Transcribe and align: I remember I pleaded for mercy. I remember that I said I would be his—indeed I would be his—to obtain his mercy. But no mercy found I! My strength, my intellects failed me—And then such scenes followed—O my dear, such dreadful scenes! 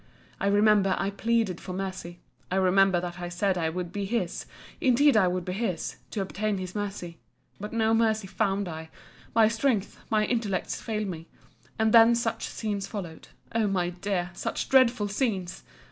I 0.39 0.47
remember 0.47 0.95
I 0.97 1.11
pleaded 1.11 1.61
for 1.61 1.73
mercy. 1.73 2.21
I 2.49 2.55
remember 2.55 2.99
that 2.99 3.19
I 3.21 3.29
said 3.29 3.55
I 3.55 3.69
would 3.69 3.91
be 3.91 4.05
his—indeed 4.05 5.15
I 5.15 5.27
would 5.27 5.45
be 5.45 5.53
his—to 5.53 6.21
obtain 6.21 6.57
his 6.57 6.73
mercy. 6.73 7.19
But 7.59 7.71
no 7.71 7.93
mercy 7.93 8.25
found 8.25 8.67
I! 8.67 8.89
My 9.35 9.47
strength, 9.47 9.99
my 10.09 10.25
intellects 10.25 10.81
failed 10.81 11.05
me—And 11.07 11.93
then 11.93 12.15
such 12.15 12.47
scenes 12.47 12.87
followed—O 12.87 13.67
my 13.67 13.91
dear, 13.91 14.31
such 14.33 14.69
dreadful 14.69 15.07
scenes! 15.07 15.61